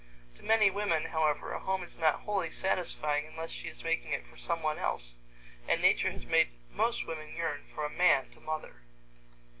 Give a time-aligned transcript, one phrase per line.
[0.33, 4.25] To many women, however, a home is not wholly satisfying unless she is making it
[4.25, 5.17] for someone else,
[5.67, 8.81] and nature has made most women yearn for a man to mother.